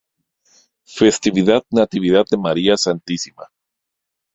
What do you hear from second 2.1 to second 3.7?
de María Santísima.